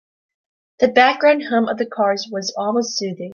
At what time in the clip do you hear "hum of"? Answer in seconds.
1.49-1.77